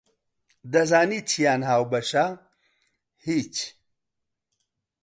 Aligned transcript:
دەزانیت 0.73 1.25
چیان 1.31 1.61
هاوبەشە؟ 1.69 2.25
هیچ! 3.25 3.55